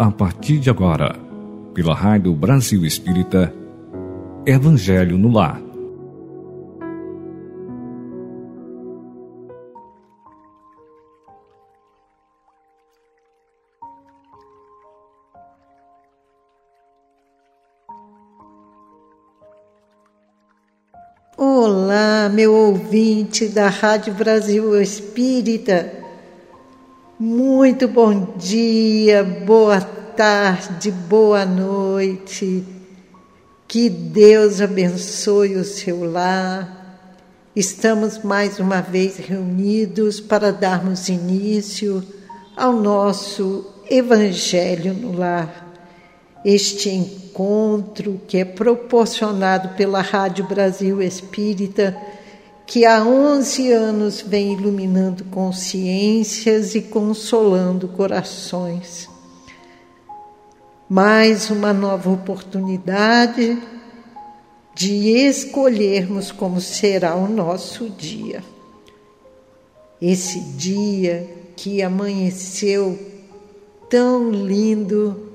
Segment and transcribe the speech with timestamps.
[0.00, 1.16] A partir de agora,
[1.74, 3.52] pela Rádio Brasil Espírita,
[4.46, 5.60] Evangelho no Lar.
[21.36, 25.97] Olá, meu ouvinte da Rádio Brasil Espírita.
[27.20, 32.62] Muito bom dia, boa tarde, boa noite.
[33.66, 37.10] Que Deus abençoe o seu lar.
[37.56, 42.04] Estamos mais uma vez reunidos para darmos início
[42.56, 45.74] ao nosso Evangelho no Lar.
[46.44, 51.96] Este encontro que é proporcionado pela Rádio Brasil Espírita,
[52.68, 59.08] que há 11 anos vem iluminando consciências e consolando corações.
[60.86, 63.58] Mais uma nova oportunidade
[64.74, 68.44] de escolhermos como será o nosso dia.
[70.00, 72.98] Esse dia que amanheceu
[73.88, 75.32] tão lindo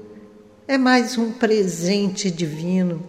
[0.68, 3.02] é mais um presente divino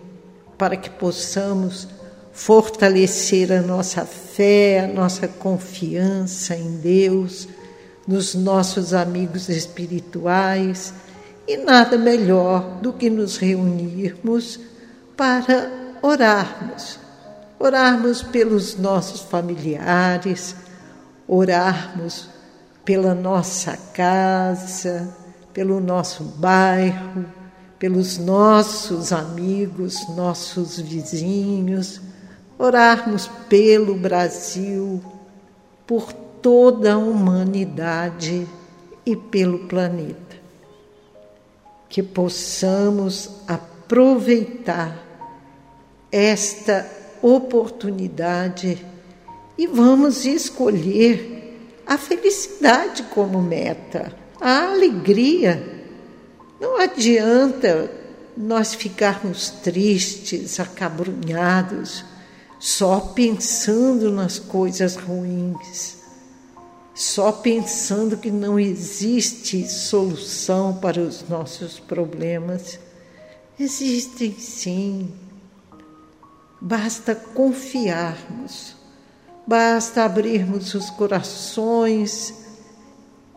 [0.57, 1.87] para que possamos
[2.35, 7.49] fortalecer a nossa fé, a nossa confiança em Deus,
[8.07, 10.93] nos nossos amigos espirituais,
[11.47, 14.59] e nada melhor do que nos reunirmos
[15.17, 15.71] para
[16.03, 16.99] orarmos.
[17.59, 20.57] Orarmos pelos nossos familiares,
[21.27, 22.29] orarmos
[22.85, 25.17] pela nossa casa,
[25.53, 27.25] pelo nosso bairro,
[27.79, 32.01] pelos nossos amigos, nossos vizinhos,
[32.59, 35.03] orarmos pelo Brasil,
[35.87, 38.47] por toda a humanidade
[39.05, 40.37] e pelo planeta.
[41.89, 44.99] Que possamos aproveitar
[46.11, 46.89] esta
[47.23, 48.85] oportunidade
[49.57, 55.75] e vamos escolher a felicidade como meta, a alegria
[56.61, 57.91] não adianta
[58.37, 62.05] nós ficarmos tristes, acabrunhados,
[62.65, 65.99] só pensando nas coisas ruins,
[66.95, 72.81] só pensando que não existe solução para os nossos problemas.
[73.61, 75.13] Existem sim.
[76.59, 78.75] Basta confiarmos,
[79.47, 82.33] basta abrirmos os corações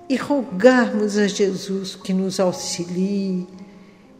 [0.08, 3.46] e rogarmos a Jesus que nos auxilie,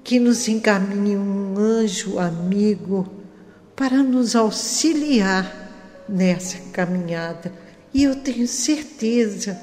[0.03, 3.16] que nos encaminhe um anjo amigo
[3.77, 5.69] para nos auxiliar
[6.09, 7.53] nessa caminhada.
[7.93, 9.61] E eu tenho certeza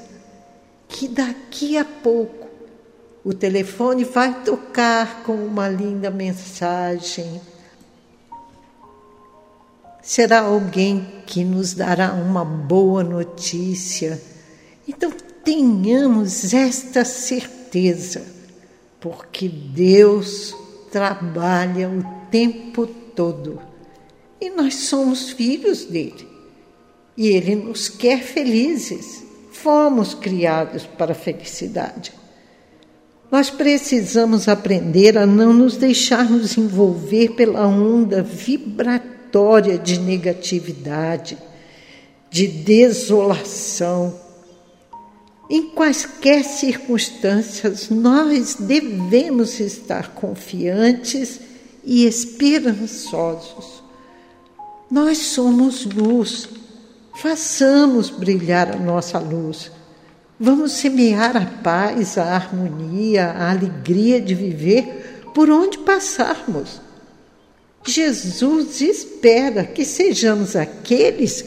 [0.87, 2.47] que daqui a pouco
[3.25, 7.41] o telefone vai tocar com uma linda mensagem.
[10.01, 14.21] Será alguém que nos dará uma boa notícia.
[14.87, 15.11] Então,
[15.43, 18.25] tenhamos esta certeza,
[19.01, 20.55] porque Deus
[20.89, 23.74] trabalha o tempo todo
[24.39, 26.27] e nós somos filhos dele
[27.17, 29.23] e ele nos quer felizes.
[29.51, 32.11] Fomos criados para a felicidade.
[33.31, 41.37] Nós precisamos aprender a não nos deixarmos envolver pela onda vibratória de negatividade,
[42.29, 44.25] de desolação
[45.49, 51.39] em quaisquer circunstâncias, nós devemos estar confiantes
[51.83, 53.83] e esperançosos.
[54.89, 56.47] Nós somos luz,
[57.21, 59.71] façamos brilhar a nossa luz.
[60.39, 66.81] Vamos semear a paz, a harmonia, a alegria de viver por onde passarmos.
[67.83, 71.45] Jesus espera que sejamos aqueles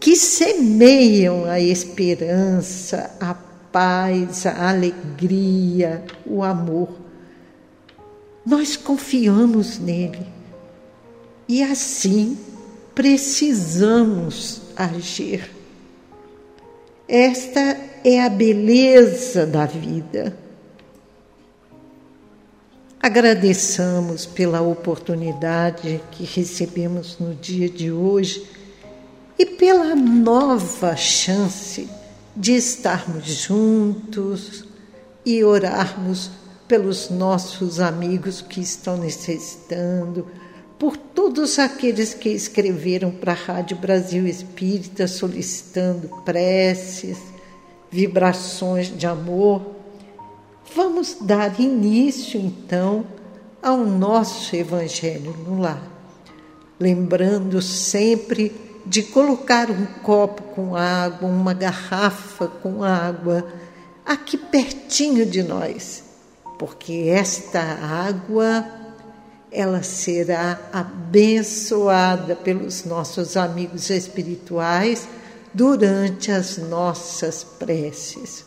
[0.00, 6.88] que semeiam a esperança, a paz, a alegria, o amor.
[8.44, 10.26] Nós confiamos nele
[11.48, 12.36] e assim
[12.94, 15.50] precisamos agir.
[17.08, 20.36] Esta é a beleza da vida.
[23.00, 28.46] Agradeçamos pela oportunidade que recebemos no dia de hoje
[29.38, 31.88] e pela nova chance
[32.36, 34.64] de estarmos juntos
[35.26, 36.30] e orarmos
[36.68, 40.26] pelos nossos amigos que estão necessitando,
[40.82, 47.18] por todos aqueles que escreveram para a Rádio Brasil Espírita solicitando preces,
[47.88, 49.76] vibrações de amor.
[50.74, 53.06] Vamos dar início, então,
[53.62, 55.88] ao nosso Evangelho no lar,
[56.80, 58.50] lembrando sempre
[58.84, 63.46] de colocar um copo com água, uma garrafa com água,
[64.04, 66.02] aqui pertinho de nós,
[66.58, 68.81] porque esta água
[69.52, 75.06] ela será abençoada pelos nossos amigos espirituais
[75.52, 78.46] durante as nossas preces.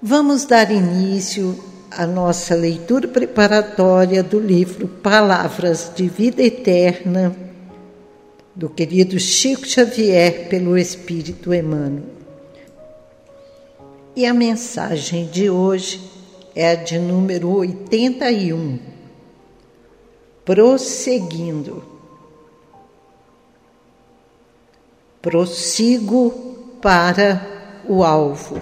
[0.00, 1.58] Vamos dar início
[1.90, 7.34] à nossa leitura preparatória do livro Palavras de Vida Eterna,
[8.54, 12.04] do querido Chico Xavier, pelo Espírito Emmanuel.
[14.14, 16.17] E a mensagem de hoje
[16.58, 18.80] é a de número 81.
[20.44, 21.84] Prosseguindo.
[25.22, 26.32] Prossigo
[26.82, 28.60] para o alvo.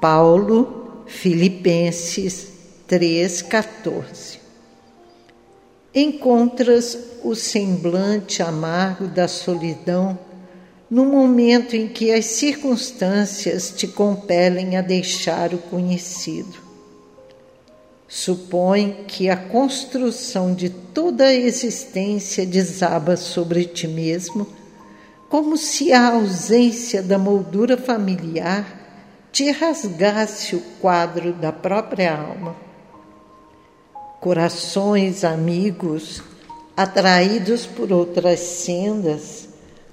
[0.00, 2.48] Paulo, Filipenses
[2.88, 4.38] 3,14.
[5.94, 10.18] Encontras o semblante amargo da solidão
[10.90, 16.61] no momento em que as circunstâncias te compelem a deixar o conhecido.
[18.14, 24.46] Supõe que a construção de toda a existência desaba sobre ti mesmo,
[25.30, 28.66] como se a ausência da moldura familiar
[29.32, 32.54] te rasgasse o quadro da própria alma.
[34.20, 36.22] Corações amigos,
[36.76, 39.48] atraídos por outras sendas,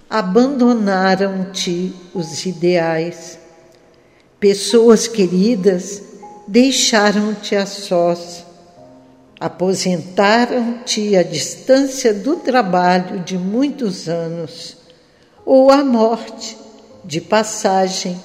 [0.10, 3.40] abandonaram-te os ideais.
[4.42, 6.09] Pessoas queridas
[6.50, 8.44] deixaram-te a sós,
[9.40, 14.76] aposentaram-te à distância do trabalho de muitos anos,
[15.46, 16.58] ou à morte
[17.06, 18.20] de passagem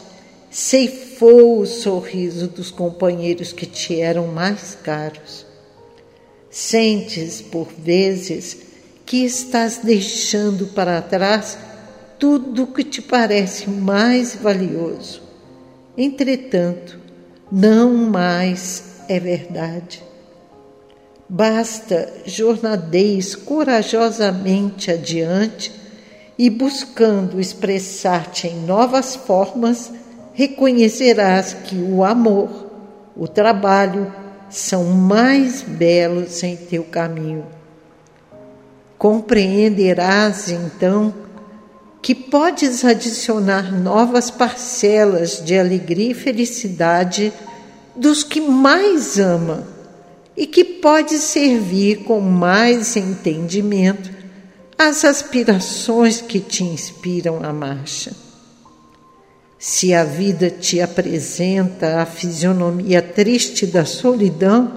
[0.50, 5.44] ceifou o sorriso dos companheiros que te eram mais caros.
[6.50, 8.56] Sentes, por vezes,
[9.04, 11.58] que estás deixando para trás
[12.18, 15.20] tudo que te parece mais valioso.
[15.94, 17.03] Entretanto,
[17.56, 20.02] não mais é verdade.
[21.28, 25.72] Basta jornadeis corajosamente adiante
[26.36, 29.92] e buscando expressar-te em novas formas
[30.32, 32.50] reconhecerás que o amor,
[33.16, 34.12] o trabalho
[34.50, 37.46] são mais belos em teu caminho.
[38.98, 41.14] Compreenderás então
[42.04, 47.32] que podes adicionar novas parcelas de alegria e felicidade
[47.96, 49.66] dos que mais ama
[50.36, 54.10] e que pode servir com mais entendimento
[54.76, 58.12] as aspirações que te inspiram a marcha.
[59.58, 64.74] Se a vida te apresenta a fisionomia triste da solidão,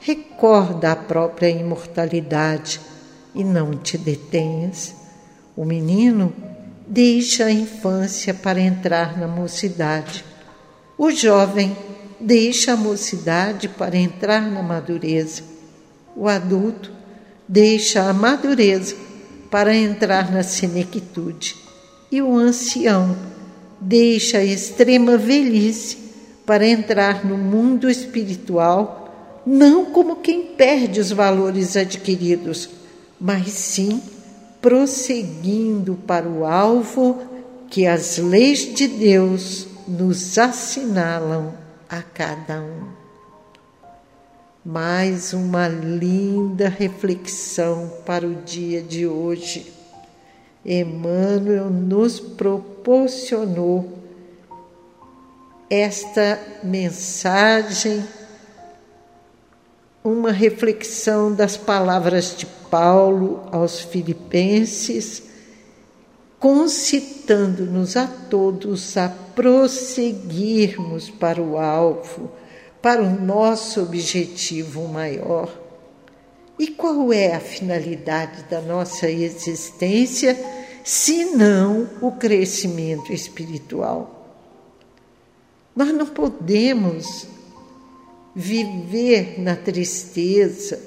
[0.00, 2.80] recorda a própria imortalidade
[3.32, 4.92] e não te detenhas.
[5.56, 6.47] O menino
[6.88, 10.24] deixa a infância para entrar na mocidade.
[10.96, 11.76] O jovem
[12.18, 15.42] deixa a mocidade para entrar na madureza.
[16.16, 16.90] O adulto
[17.46, 18.96] deixa a madureza
[19.50, 21.54] para entrar na senectude.
[22.10, 23.14] E o ancião
[23.78, 25.98] deixa a extrema velhice
[26.46, 32.70] para entrar no mundo espiritual, não como quem perde os valores adquiridos,
[33.20, 34.00] mas sim
[34.60, 37.22] prosseguindo para o alvo
[37.70, 41.54] que as leis de Deus nos assinalam
[41.88, 42.88] a cada um.
[44.64, 49.72] Mais uma linda reflexão para o dia de hoje.
[50.64, 53.98] Emmanuel nos proporcionou
[55.70, 58.04] esta mensagem,
[60.12, 65.22] uma reflexão das palavras de Paulo aos Filipenses,
[66.38, 72.30] concitando-nos a todos a prosseguirmos para o alvo,
[72.80, 75.68] para o nosso objetivo maior
[76.58, 80.36] e qual é a finalidade da nossa existência,
[80.82, 84.26] se não o crescimento espiritual?
[85.76, 87.28] Nós não podemos
[88.34, 90.80] viver na tristeza,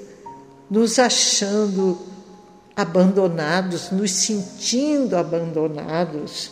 [0.70, 1.98] nos achando
[2.74, 6.50] abandonados, nos sentindo abandonados.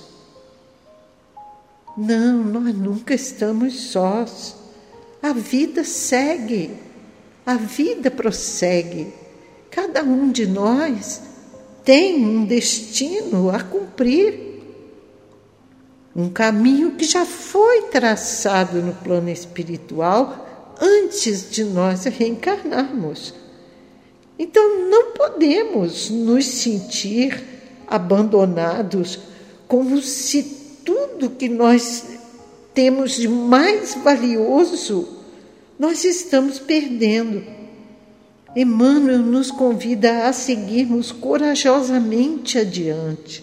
[1.96, 4.54] Não, nós nunca estamos sós.
[5.22, 6.76] A vida segue.
[7.44, 9.12] A vida prossegue.
[9.70, 11.22] Cada um de nós
[11.84, 14.50] tem um destino a cumprir.
[16.14, 20.49] Um caminho que já foi traçado no plano espiritual
[20.80, 23.34] antes de nós reencarnarmos.
[24.38, 27.44] Então não podemos nos sentir
[27.86, 29.18] abandonados,
[29.68, 30.42] como se
[30.84, 32.04] tudo que nós
[32.72, 35.20] temos de mais valioso
[35.80, 37.42] nós estamos perdendo.
[38.54, 43.42] Emmanuel nos convida a seguirmos corajosamente adiante,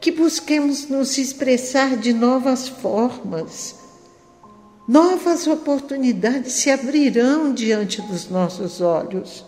[0.00, 3.74] que busquemos nos expressar de novas formas.
[4.88, 9.44] Novas oportunidades se abrirão diante dos nossos olhos.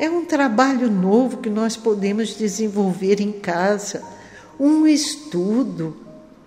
[0.00, 4.02] É um trabalho novo que nós podemos desenvolver em casa,
[4.58, 5.96] um estudo,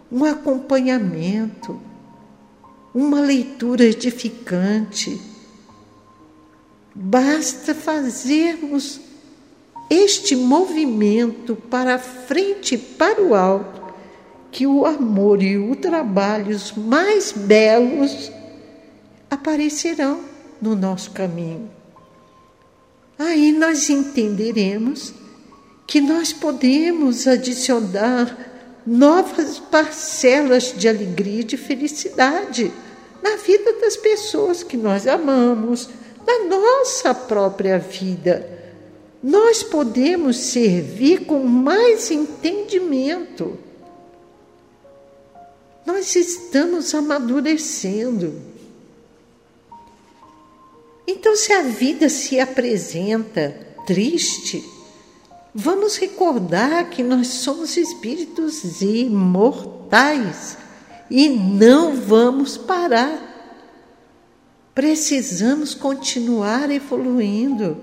[0.09, 1.79] um acompanhamento,
[2.95, 5.33] uma leitura edificante
[6.95, 9.01] Basta fazermos
[9.89, 13.81] este movimento para frente e para o alto,
[14.53, 18.31] que o amor e o trabalho mais belos
[19.27, 20.21] aparecerão
[20.61, 21.71] no nosso caminho.
[23.17, 25.11] Aí nós entenderemos
[25.87, 28.37] que nós podemos adicionar
[28.85, 32.71] novas parcelas de alegria e de felicidade
[33.23, 35.89] na vida das pessoas que nós amamos,
[36.27, 38.47] na nossa própria vida.
[39.21, 43.57] Nós podemos servir com mais entendimento.
[45.85, 48.41] Nós estamos amadurecendo.
[51.05, 54.63] Então, se a vida se apresenta triste,
[55.53, 60.57] vamos recordar que nós somos espíritos imortais
[61.09, 63.33] e não vamos parar
[64.73, 67.77] Precisamos continuar evoluindo.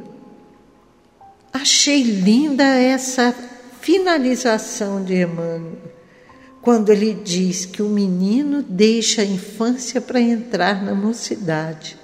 [1.53, 3.33] Achei linda essa
[3.81, 5.79] finalização de Emmanuel,
[6.63, 11.97] quando ele diz que o menino deixa a infância para entrar na mocidade.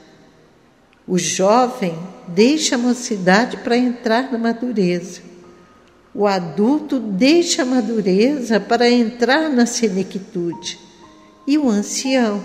[1.06, 1.96] O jovem
[2.26, 5.20] deixa a mocidade para entrar na madureza.
[6.14, 10.78] O adulto deixa a madureza para entrar na senectude.
[11.46, 12.42] E o ancião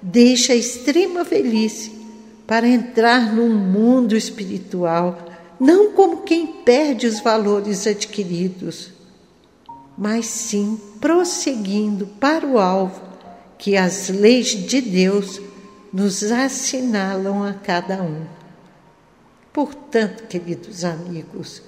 [0.00, 1.92] deixa a extrema velhice
[2.46, 5.28] para entrar num mundo espiritual,
[5.60, 8.90] não como quem perde os valores adquiridos,
[9.96, 13.00] mas sim prosseguindo para o alvo
[13.58, 15.40] que as leis de Deus
[15.92, 18.24] nos assinalam a cada um.
[19.52, 21.62] Portanto, queridos amigos,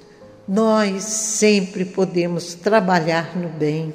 [0.49, 3.95] nós sempre podemos trabalhar no bem,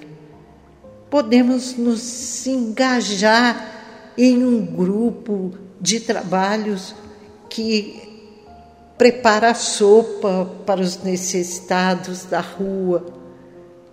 [1.09, 6.93] podemos nos engajar em um grupo de trabalhos
[7.49, 8.09] que
[8.97, 13.05] prepara a sopa para os necessitados da rua.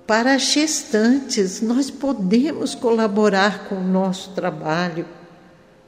[0.06, 5.06] Para as gestantes, nós podemos colaborar com o nosso trabalho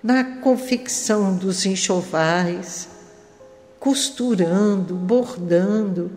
[0.03, 2.89] na confecção dos enxovais,
[3.79, 6.11] costurando, bordando,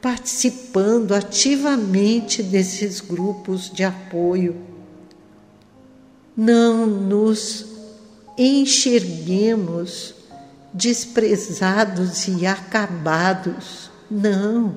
[0.00, 4.66] participando ativamente desses grupos de apoio
[6.36, 7.64] não nos
[8.36, 10.14] enxerguemos
[10.72, 13.90] desprezados e acabados.
[14.10, 14.74] Não.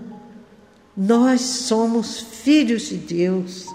[0.96, 3.66] Nós somos filhos de Deus.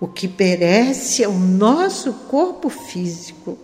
[0.00, 3.56] O que perece é o nosso corpo físico.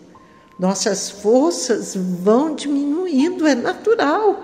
[0.58, 4.42] Nossas forças vão diminuindo, é natural,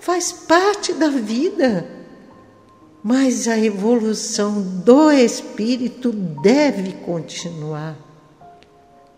[0.00, 1.88] faz parte da vida.
[3.02, 7.96] Mas a evolução do espírito deve continuar,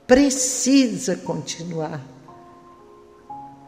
[0.07, 2.01] precisa continuar.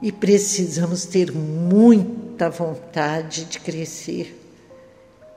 [0.01, 4.46] E precisamos ter muita vontade de crescer,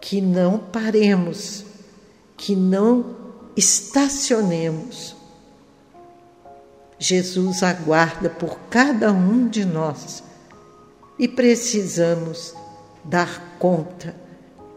[0.02, 1.66] que não paremos,
[2.38, 3.16] que não
[3.56, 5.16] estacionemos.
[6.98, 10.24] Jesus aguarda por cada um de nós
[11.18, 12.54] e precisamos
[13.04, 14.16] dar conta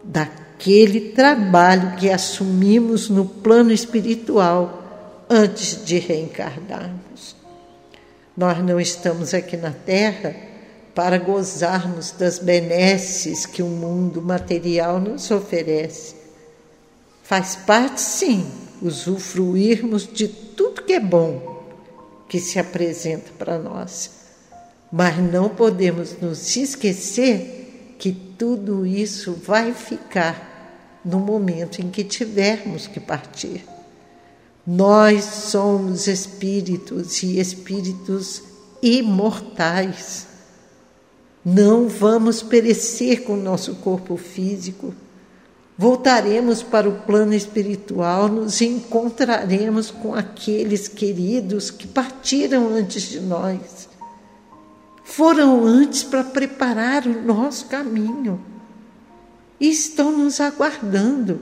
[0.02, 7.36] daquele trabalho que assumimos no plano espiritual antes de reencarnarmos.
[8.36, 10.51] Nós não estamos aqui na Terra
[10.94, 16.14] para gozarmos das benesses que o mundo material nos oferece.
[17.22, 18.46] Faz parte, sim,
[18.80, 21.52] usufruirmos de tudo que é bom
[22.28, 24.10] que se apresenta para nós,
[24.90, 32.86] mas não podemos nos esquecer que tudo isso vai ficar no momento em que tivermos
[32.86, 33.64] que partir.
[34.66, 38.42] Nós somos espíritos e espíritos
[38.82, 40.26] imortais.
[41.44, 44.94] Não vamos perecer com o nosso corpo físico.
[45.76, 53.88] Voltaremos para o plano espiritual, nos encontraremos com aqueles queridos que partiram antes de nós.
[55.02, 58.40] Foram antes para preparar o nosso caminho
[59.58, 61.40] e estão nos aguardando.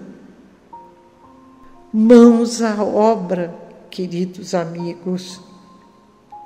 [1.92, 3.54] Mãos à obra,
[3.90, 5.40] queridos amigos.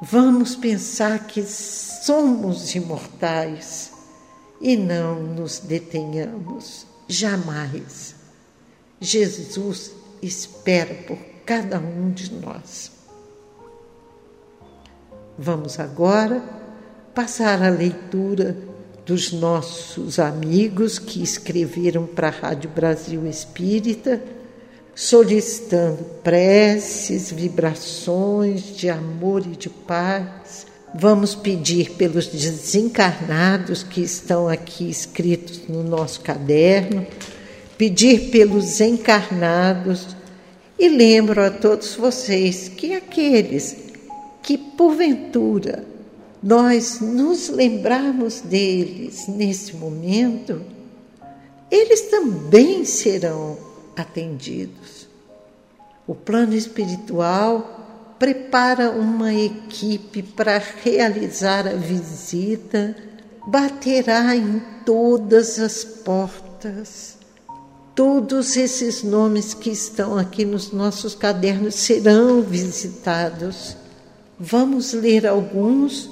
[0.03, 3.93] Vamos pensar que somos imortais
[4.61, 8.15] e não nos detenhamos jamais.
[9.01, 12.91] Jesus espera por cada um de nós.
[15.39, 16.43] Vamos agora
[17.15, 18.57] passar a leitura
[19.05, 24.23] dos nossos amigos que escreveram para a Rádio Brasil Espírita,
[24.95, 30.67] solicitando preces, vibrações de amor e de paz.
[30.95, 37.05] Vamos pedir pelos desencarnados que estão aqui escritos no nosso caderno,
[37.77, 40.15] pedir pelos encarnados
[40.79, 43.77] e lembro a todos vocês que aqueles
[44.43, 45.85] que porventura
[46.41, 50.61] nós nos lembrarmos deles nesse momento,
[51.71, 53.57] eles também serão
[53.97, 55.09] atendidos.
[56.07, 62.97] O plano espiritual prepara uma equipe para realizar a visita,
[63.47, 67.17] baterá em todas as portas.
[67.95, 73.77] Todos esses nomes que estão aqui nos nossos cadernos serão visitados.
[74.39, 76.11] Vamos ler alguns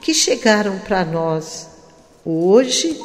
[0.00, 1.68] que chegaram para nós
[2.24, 3.00] hoje,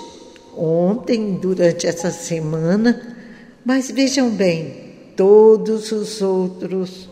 [0.55, 3.20] ontem, durante essa semana,
[3.63, 7.09] mas vejam bem, todos os outros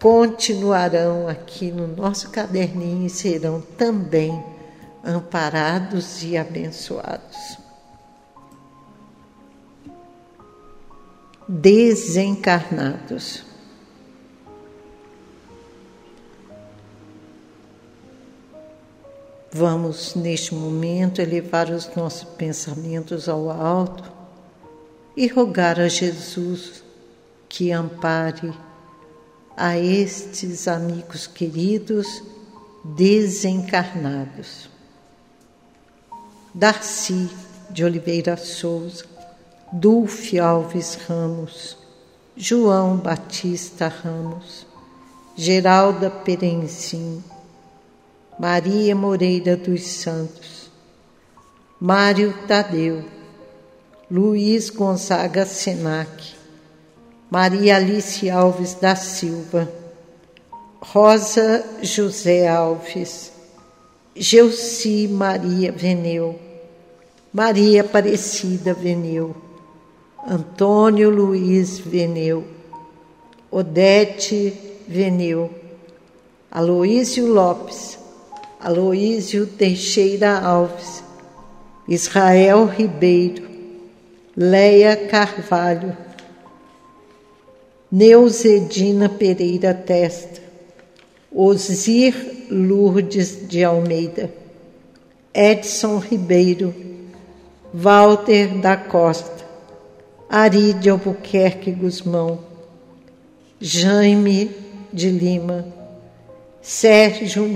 [0.00, 4.44] continuarão aqui no nosso caderninho e serão também
[5.02, 7.58] amparados e abençoados.
[11.48, 13.42] Desencarnados.
[19.50, 24.13] Vamos, neste momento, elevar os nossos pensamentos ao alto
[25.16, 26.82] e rogar a Jesus
[27.48, 28.52] que ampare
[29.56, 32.22] a estes amigos queridos
[32.84, 34.68] desencarnados.
[36.52, 37.30] Darcy
[37.70, 39.04] de Oliveira Souza,
[39.72, 41.76] Dulce Alves Ramos,
[42.36, 44.66] João Batista Ramos,
[45.36, 47.22] Geralda Perenzim,
[48.38, 50.70] Maria Moreira dos Santos,
[51.80, 53.04] Mário Tadeu,
[54.10, 56.34] Luiz Gonzaga Senac,
[57.30, 59.66] Maria Alice Alves da Silva,
[60.78, 63.32] Rosa José Alves,
[64.14, 66.38] Geuci Maria Veneu,
[67.32, 69.34] Maria Aparecida Veneu,
[70.26, 72.44] Antônio Luiz Veneu,
[73.50, 74.52] Odete
[74.86, 75.50] Veneu,
[76.50, 77.98] Aloísio Lopes,
[78.60, 81.02] Aloísio Teixeira Alves,
[81.88, 83.53] Israel Ribeiro,
[84.36, 85.96] Leia Carvalho,
[87.90, 90.42] Neuzedina Pereira Testa,
[91.32, 94.28] Osir Lourdes de Almeida,
[95.32, 96.74] Edson Ribeiro,
[97.72, 99.44] Walter da Costa,
[100.28, 102.40] Ari de Albuquerque Guzmão,
[103.60, 104.50] Jaime
[104.92, 105.64] de Lima,
[106.60, 107.48] Sérgio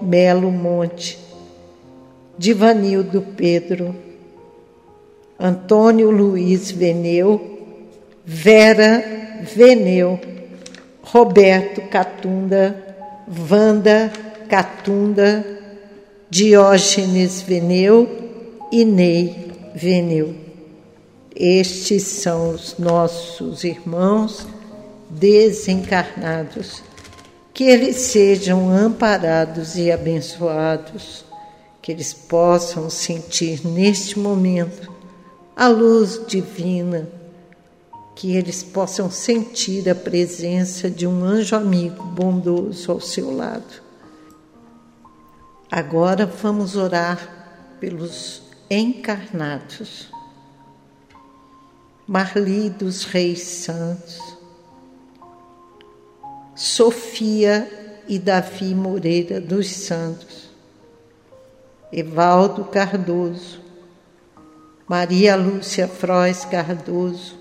[0.00, 1.18] Melo Monte,
[2.38, 4.11] Divanildo Pedro,
[5.42, 7.58] Antônio Luiz Veneu,
[8.24, 9.02] Vera
[9.56, 10.20] Veneu,
[11.02, 12.76] Roberto Catunda,
[13.50, 14.12] Wanda
[14.48, 15.44] Catunda,
[16.30, 18.08] Diógenes Veneu
[18.70, 20.32] e Ney Veneu.
[21.34, 24.46] Estes são os nossos irmãos
[25.10, 26.84] desencarnados
[27.52, 31.24] que eles sejam amparados e abençoados,
[31.82, 34.91] que eles possam sentir neste momento
[35.56, 37.08] a luz divina,
[38.14, 43.82] que eles possam sentir a presença de um anjo amigo bondoso ao seu lado.
[45.70, 50.10] Agora vamos orar pelos encarnados.
[52.06, 54.20] Marli dos Reis Santos,
[56.54, 60.50] Sofia e Davi Moreira dos Santos,
[61.90, 63.61] Evaldo Cardoso,
[64.92, 67.34] Maria Lúcia Frois Cardoso,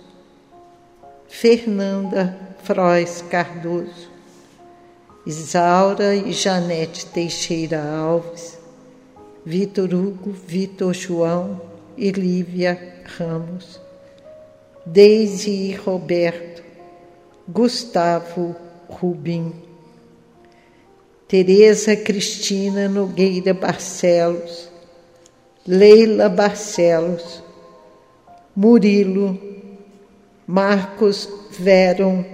[1.28, 4.10] Fernanda Frois Cardoso,
[5.28, 8.58] Isaura e Janete Teixeira Alves,
[9.46, 11.62] Vitor Hugo, Vitor João
[11.98, 13.82] e Lívia Ramos,
[14.86, 16.64] Deise e Roberto,
[17.50, 18.56] Gustavo
[18.88, 19.54] Rubim,
[21.28, 24.71] Tereza Cristina Nogueira Barcelos,
[25.68, 27.44] Leila Barcelos,
[28.56, 29.40] Murilo,
[30.48, 32.26] Marcos Veron,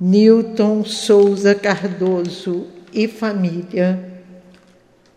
[0.00, 4.22] Newton Souza Cardoso e família,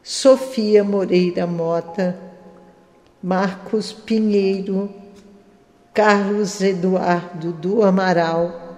[0.03, 2.17] Sofia Moreira Mota,
[3.21, 4.93] Marcos Pinheiro,
[5.93, 8.77] Carlos Eduardo do Amaral,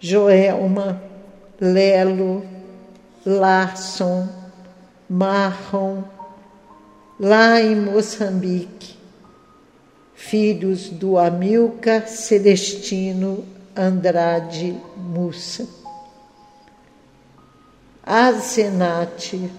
[0.00, 1.02] Joelma,
[1.60, 2.44] Lelo,
[3.24, 4.28] Larson,
[5.08, 6.17] Marron,
[7.18, 8.96] lá em Moçambique,
[10.14, 13.44] filhos do Amilcar Celestino
[13.76, 15.66] Andrade Mussa.
[18.04, 19.50] Azenate,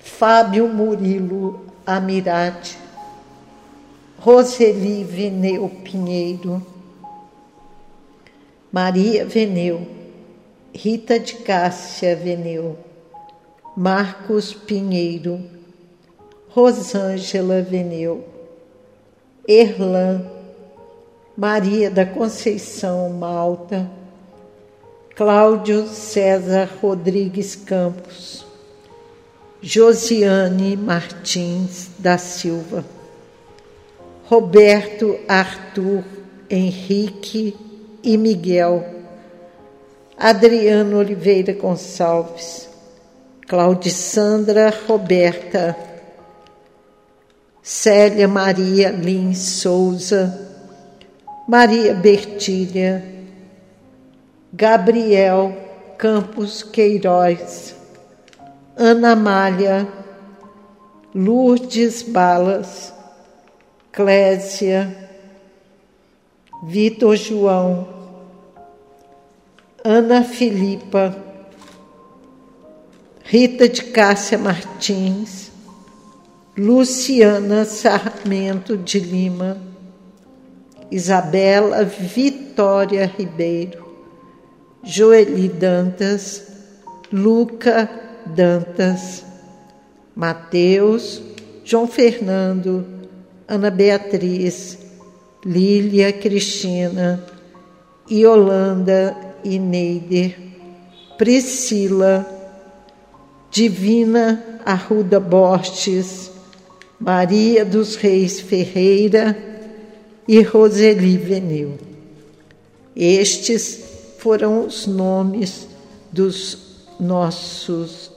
[0.00, 2.76] Fábio Murilo Amirate,
[4.18, 6.66] Roseli Veneu Pinheiro,
[8.72, 9.86] Maria Veneu,
[10.74, 12.76] Rita de Cássia Veneu,
[13.76, 15.55] Marcos Pinheiro,
[16.56, 18.24] Rosângela Veneu,
[19.46, 20.24] Erlan,
[21.36, 23.90] Maria da Conceição Malta,
[25.14, 28.46] Cláudio César Rodrigues Campos,
[29.60, 32.82] Josiane Martins da Silva,
[34.24, 36.02] Roberto Arthur
[36.48, 37.54] Henrique
[38.02, 38.82] e Miguel,
[40.16, 42.66] Adriano Oliveira Gonçalves,
[43.46, 45.95] Claudissandra Roberta,
[47.68, 50.40] Célia Maria Lins Souza,
[51.48, 53.04] Maria Bertilha,
[54.52, 55.52] Gabriel
[55.98, 57.74] Campos Queiroz,
[58.76, 59.88] Ana Malha,
[61.12, 62.94] Lourdes Balas,
[63.90, 65.10] Clésia,
[66.62, 67.88] Vitor João,
[69.84, 71.16] Ana Filipa,
[73.24, 75.45] Rita de Cássia Martins,
[76.58, 79.58] Luciana Sarmento de Lima,
[80.90, 83.86] Isabela Vitória Ribeiro,
[84.82, 86.46] Joeli Dantas,
[87.12, 87.90] Luca
[88.24, 89.22] Dantas,
[90.14, 91.22] Mateus,
[91.62, 92.86] João Fernando,
[93.46, 94.78] Ana Beatriz,
[95.44, 97.22] Lília Cristina,
[98.10, 99.14] Yolanda
[99.44, 100.38] e Neider,
[101.18, 102.24] Priscila,
[103.50, 106.35] Divina Arruda Bortes,
[106.98, 109.36] Maria dos Reis Ferreira
[110.26, 111.78] e Roseli Veneu.
[112.94, 113.80] Estes
[114.18, 115.68] foram os nomes
[116.10, 116.58] dos
[116.98, 118.10] nossos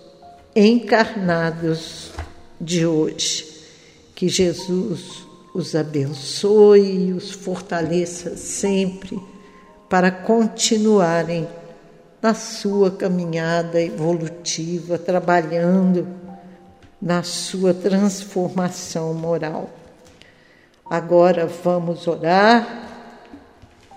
[0.55, 2.11] encarnados
[2.59, 3.47] de hoje.
[4.15, 9.19] Que Jesus os abençoe e os fortaleça sempre
[9.89, 11.47] para continuarem
[12.21, 16.07] na sua caminhada evolutiva, trabalhando
[17.01, 19.69] na sua transformação moral.
[20.89, 22.87] Agora vamos orar,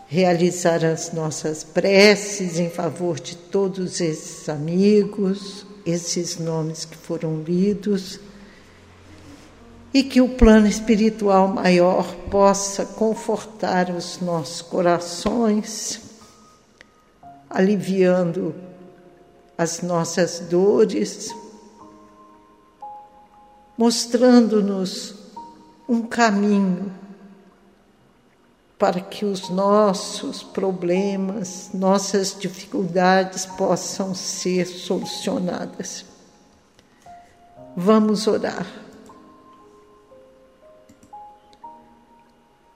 [0.06, 8.20] realizar as nossas preces em favor de todos esses amigos, esses nomes que foram lidos
[9.94, 16.00] e que o plano espiritual maior possa confortar os nossos corações,
[17.50, 18.54] aliviando
[19.58, 21.34] as nossas dores,
[23.82, 25.12] mostrando-nos
[25.88, 26.94] um caminho
[28.78, 36.04] para que os nossos problemas, nossas dificuldades possam ser solucionadas.
[37.76, 38.68] Vamos orar.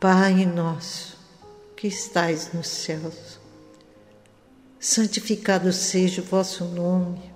[0.01, 1.17] Pai nosso,
[1.77, 3.39] que estais nos céus,
[4.81, 7.33] santificado seja o vosso nome,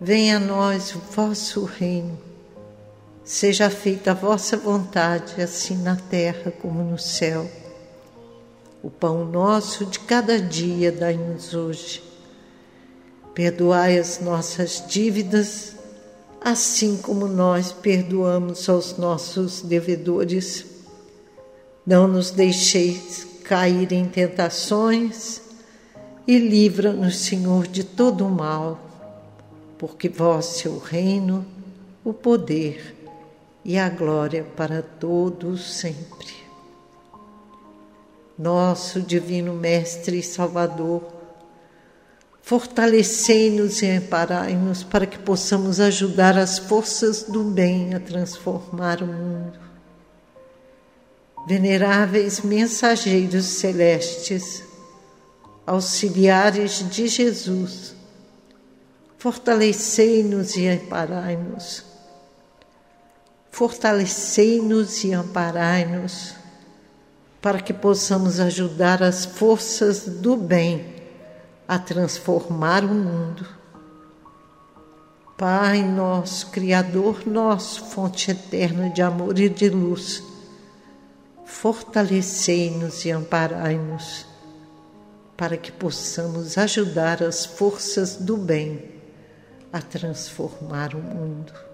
[0.00, 2.33] venha a nós o vosso reino,
[3.24, 7.50] seja feita a vossa vontade, assim na terra como no céu.
[8.82, 12.02] O pão nosso de cada dia dai-nos hoje.
[13.34, 15.74] Perdoai as nossas dívidas,
[16.40, 20.74] assim como nós perdoamos aos nossos devedores
[21.86, 25.42] não nos deixeis cair em tentações
[26.26, 28.80] e livra-nos, Senhor, de todo o mal,
[29.76, 31.44] porque vós é o reino,
[32.02, 32.93] o poder
[33.64, 36.34] e a glória para todos sempre.
[38.38, 41.02] Nosso divino Mestre e Salvador,
[42.42, 49.64] fortalecei-nos e amparai-nos para que possamos ajudar as forças do bem a transformar o mundo
[51.46, 54.64] veneráveis mensageiros celestes,
[55.66, 57.94] auxiliares de Jesus,
[59.18, 61.93] fortalecei-nos e amparai-nos.
[63.54, 66.34] Fortalecei-nos e amparai-nos,
[67.40, 70.84] para que possamos ajudar as forças do bem
[71.68, 73.46] a transformar o mundo.
[75.38, 80.20] Pai nosso, Criador nosso, fonte eterna de amor e de luz,
[81.44, 84.26] fortalecei-nos e amparai-nos,
[85.36, 88.84] para que possamos ajudar as forças do bem
[89.72, 91.73] a transformar o mundo.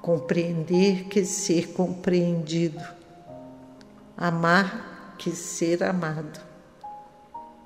[0.00, 2.82] compreender que ser compreendido,
[4.16, 6.40] amar que ser amado,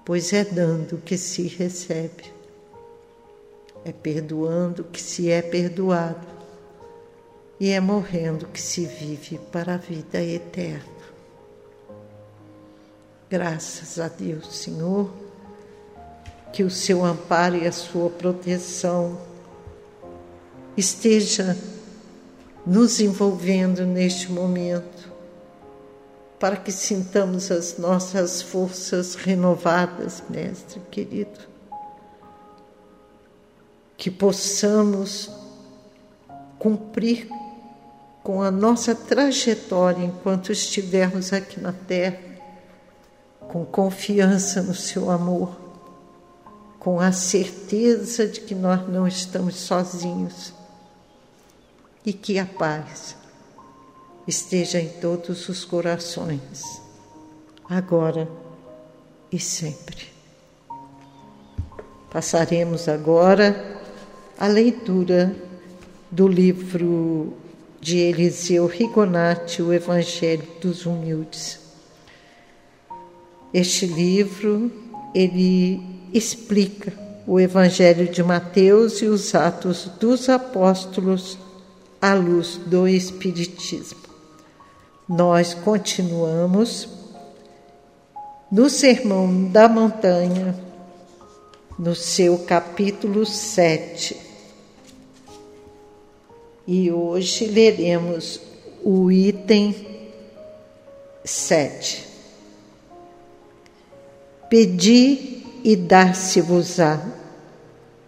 [0.04, 2.32] pois é dando que se recebe,
[3.84, 6.26] é perdoando que se é perdoado
[7.60, 10.94] e é morrendo que se vive para a vida eterna.
[13.30, 15.12] Graças a Deus, Senhor,
[16.52, 19.20] que o seu amparo e a sua proteção
[20.76, 21.56] esteja
[22.66, 25.12] nos envolvendo neste momento,
[26.38, 31.40] para que sintamos as nossas forças renovadas, Mestre querido.
[33.96, 35.30] Que possamos
[36.58, 37.28] cumprir
[38.22, 42.18] com a nossa trajetória enquanto estivermos aqui na Terra,
[43.40, 45.54] com confiança no Seu amor,
[46.78, 50.63] com a certeza de que nós não estamos sozinhos
[52.04, 53.16] e que a paz
[54.26, 56.62] esteja em todos os corações,
[57.68, 58.28] agora
[59.30, 60.06] e sempre.
[62.10, 63.80] Passaremos agora
[64.38, 65.34] a leitura
[66.10, 67.34] do livro
[67.80, 71.58] de Eliseu Rigonati, O Evangelho dos Humildes.
[73.52, 74.70] Este livro,
[75.14, 75.80] ele
[76.12, 76.92] explica
[77.26, 81.38] o Evangelho de Mateus e os Atos dos Apóstolos
[82.04, 84.02] à luz do Espiritismo.
[85.08, 86.86] Nós continuamos
[88.52, 90.54] no Sermão da Montanha,
[91.78, 94.20] no seu capítulo 7
[96.66, 98.38] e hoje leremos
[98.82, 99.74] o item
[101.24, 102.06] 7.
[104.50, 107.02] Pedi e dar-se-vos-á,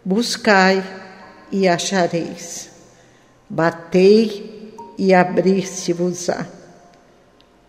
[0.04, 0.85] buscai
[1.50, 2.75] e achareis,
[3.48, 6.46] batei e abrir-se-vos-á,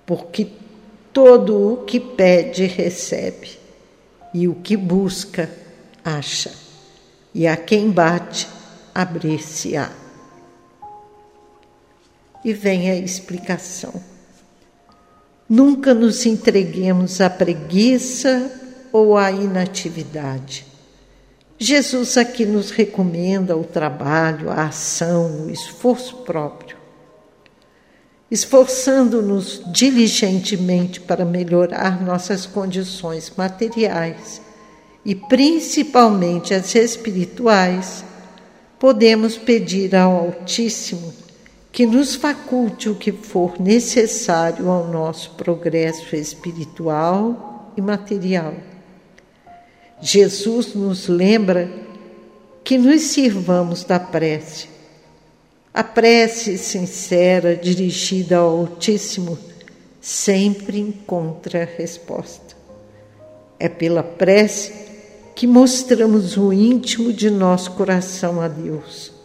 [0.05, 0.47] porque
[1.11, 3.57] todo o que pede recebe,
[4.33, 5.49] e o que busca
[6.03, 6.51] acha,
[7.33, 8.47] e a quem bate
[8.93, 9.91] abrir-se-á
[12.47, 13.93] e vem a explicação.
[15.49, 18.51] Nunca nos entreguemos à preguiça
[18.91, 20.65] ou à inatividade.
[21.59, 26.77] Jesus aqui nos recomenda o trabalho, a ação, o esforço próprio.
[28.29, 34.41] Esforçando-nos diligentemente para melhorar nossas condições materiais
[35.03, 38.03] e principalmente as espirituais,
[38.77, 41.11] podemos pedir ao Altíssimo
[41.71, 48.53] que nos faculte o que for necessário ao nosso progresso espiritual e material.
[50.01, 51.69] Jesus nos lembra
[52.63, 54.67] que nos sirvamos da prece.
[55.73, 59.37] A prece sincera dirigida ao Altíssimo
[60.01, 62.55] sempre encontra resposta.
[63.59, 64.73] É pela prece
[65.35, 69.17] que mostramos o íntimo de nosso coração a Deus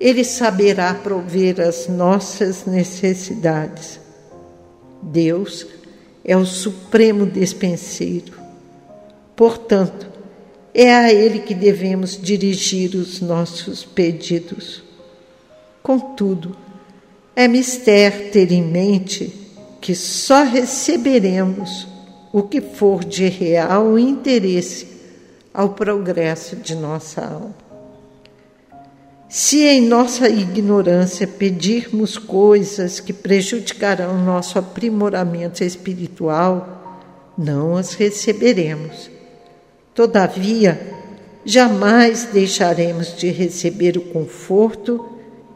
[0.00, 4.00] ele saberá prover as nossas necessidades.
[5.02, 5.66] Deus
[6.24, 8.39] é o supremo despenseiro.
[9.40, 10.06] Portanto,
[10.74, 14.82] é a Ele que devemos dirigir os nossos pedidos.
[15.82, 16.54] Contudo,
[17.34, 19.32] é mister ter em mente
[19.80, 21.88] que só receberemos
[22.30, 24.88] o que for de real interesse
[25.54, 27.54] ao progresso de nossa alma.
[29.26, 39.18] Se em nossa ignorância pedirmos coisas que prejudicarão nosso aprimoramento espiritual, não as receberemos.
[39.94, 40.80] Todavia,
[41.44, 45.08] jamais deixaremos de receber o conforto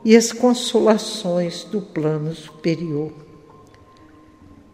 [0.04, 3.12] e as consolações do plano superior,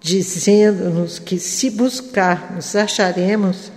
[0.00, 3.70] dizendo-nos que se buscarmos, acharemos.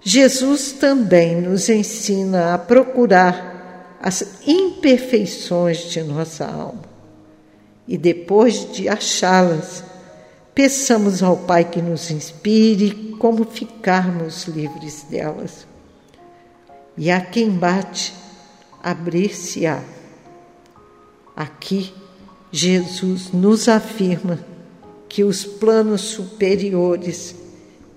[0.00, 6.96] Jesus também nos ensina a procurar as imperfeições de nossa alma
[7.88, 9.84] e depois de achá-las,
[10.56, 15.66] peçamos ao Pai que nos inspire como ficarmos livres delas.
[16.96, 18.14] E a quem bate,
[18.82, 19.82] abrir-se-á.
[21.36, 21.92] Aqui,
[22.50, 24.38] Jesus nos afirma
[25.10, 27.34] que os planos superiores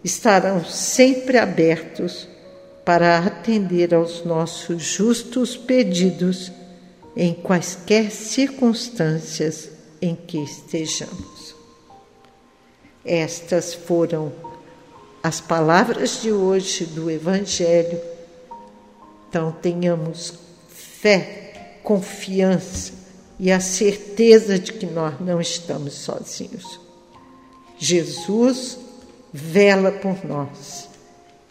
[0.03, 2.27] estarão sempre abertos
[2.83, 6.51] para atender aos nossos justos pedidos
[7.15, 9.69] em quaisquer circunstâncias
[10.01, 11.38] em que estejamos.
[13.03, 14.31] Estas foram
[15.21, 17.99] as palavras de hoje do Evangelho.
[19.27, 20.33] Então, tenhamos
[20.69, 22.93] fé, confiança
[23.39, 26.79] e a certeza de que nós não estamos sozinhos.
[27.77, 28.77] Jesus
[29.31, 30.89] vela por nós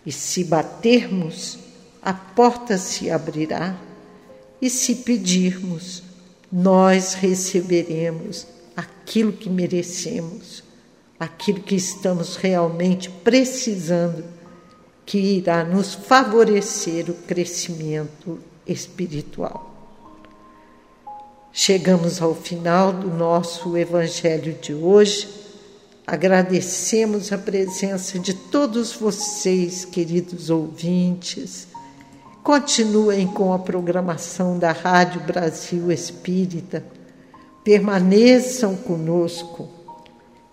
[0.05, 1.59] e se batermos,
[2.03, 3.77] a porta se abrirá
[4.61, 6.03] e se pedirmos,
[6.51, 10.63] nós receberemos aquilo que merecemos,
[11.19, 14.25] aquilo que estamos realmente precisando,
[15.05, 19.75] que irá nos favorecer o crescimento espiritual.
[21.53, 25.29] Chegamos ao final do nosso Evangelho de hoje.
[26.07, 31.69] Agradecemos a presença de todos vocês, queridos ouvintes.
[32.45, 36.85] Continuem com a programação da Rádio Brasil Espírita.
[37.65, 39.78] Permaneçam conosco.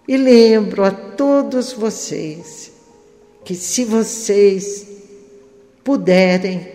[0.07, 2.71] E lembro a todos vocês
[3.43, 4.87] que, se vocês
[5.83, 6.67] puderem,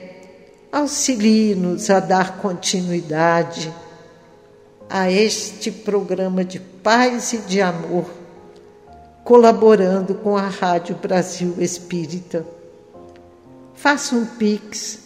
[0.73, 3.73] auxiliem-nos a dar continuidade
[4.89, 8.11] a este programa de paz e de amor,
[9.23, 12.45] colaborando com a Rádio Brasil Espírita.
[13.75, 14.99] Faça um Pix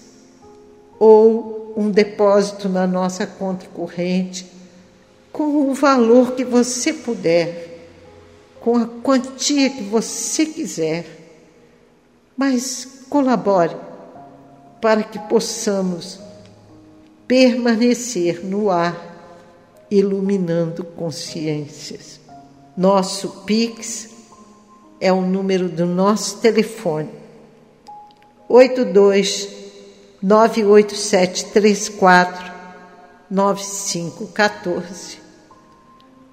[0.99, 4.51] ou um depósito na nossa conta corrente
[5.31, 7.74] com o valor que você puder,
[8.65, 11.05] com a quantia que você quiser,
[12.35, 13.77] mas colabore
[14.81, 16.19] para que possamos
[17.29, 22.19] permanecer no ar iluminando consciências.
[22.75, 24.09] Nosso Pix
[24.99, 27.11] é o número do nosso telefone.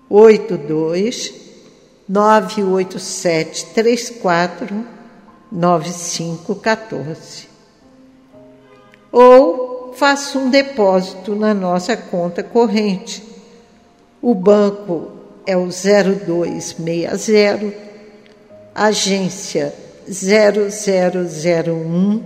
[0.10, 1.51] 82
[2.08, 5.02] 98734
[5.52, 7.52] 9514 82 98734 9514
[9.12, 13.22] ou faça um depósito na nossa conta corrente.
[14.22, 15.12] O banco
[15.46, 17.74] é o 0260,
[18.74, 19.76] agência
[20.08, 22.24] 0001,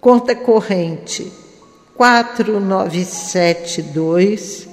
[0.00, 1.32] conta corrente
[1.94, 4.66] 4972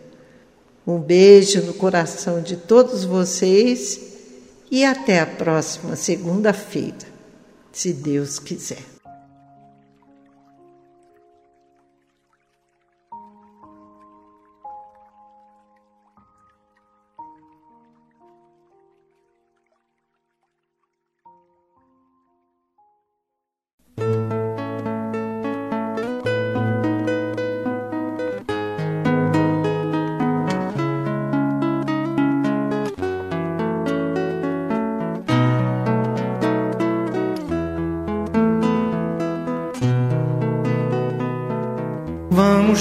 [0.86, 4.00] Um beijo no coração de todos vocês
[4.70, 7.08] e até a próxima segunda-feira,
[7.72, 8.93] se Deus quiser.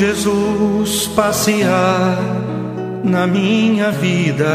[0.04, 2.18] Jesus, passear
[3.04, 4.52] na minha vida.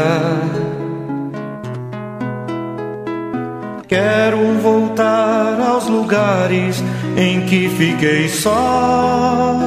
[3.88, 6.84] Quero voltar aos lugares
[7.16, 9.58] em que fiquei só.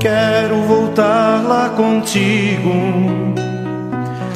[0.00, 2.74] Quero voltar lá contigo,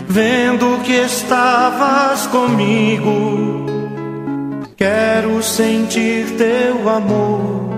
[0.07, 3.67] vendo que estavas comigo.
[4.77, 7.78] Quero sentir teu amor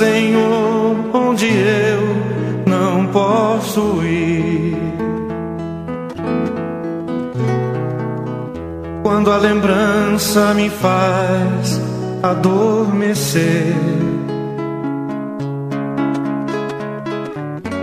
[0.00, 2.00] Senhor, onde eu
[2.66, 4.74] não posso ir.
[9.02, 11.78] Quando a lembrança me faz
[12.22, 13.74] adormecer.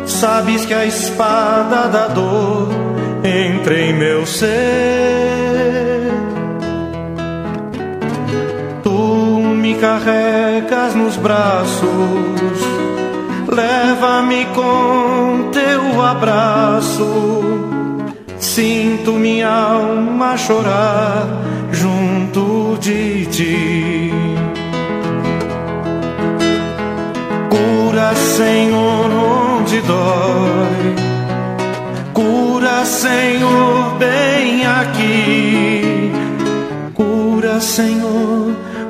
[0.07, 2.69] Sabes que a espada da dor
[3.23, 5.46] entra em meu ser.
[9.79, 11.87] Carregas nos braços,
[13.47, 17.43] leva-me com teu abraço.
[18.39, 21.27] Sinto minha alma chorar
[21.71, 24.11] junto de ti.
[27.49, 30.95] Cura, Senhor, onde dói.
[32.13, 36.11] Cura, Senhor, bem aqui.
[36.93, 38.55] Cura, Senhor,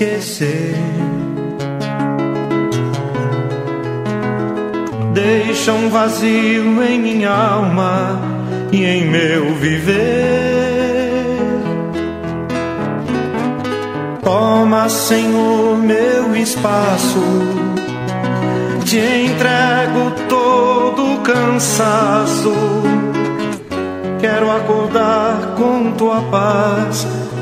[0.00, 0.74] esquecer.
[5.12, 8.18] Deixa um vazio em minha alma
[8.72, 10.00] e em meu viver.
[14.22, 17.20] Toma, Senhor, meu espaço.
[18.86, 22.54] Te entrego todo o cansaço.
[24.18, 27.06] Quero acordar com tua paz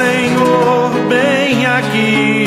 [0.00, 2.44] Senhor, bem aqui.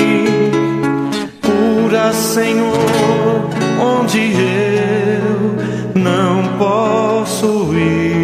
[1.39, 3.47] Cura, Senhor,
[3.79, 8.23] onde eu não posso ir.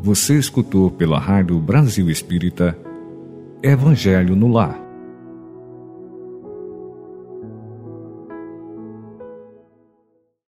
[0.00, 2.76] Você escutou pela Rádio Brasil Espírita
[3.62, 4.91] Evangelho no Lar